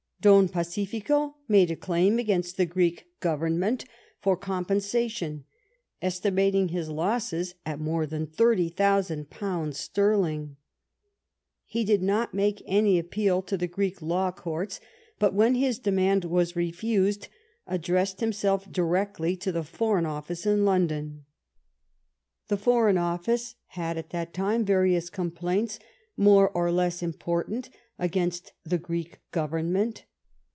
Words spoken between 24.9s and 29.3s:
complaints, more or less important, against the Greek